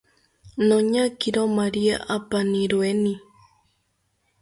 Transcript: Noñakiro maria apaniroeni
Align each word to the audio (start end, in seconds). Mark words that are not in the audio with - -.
Noñakiro 0.67 1.43
maria 1.57 1.95
apaniroeni 2.17 3.13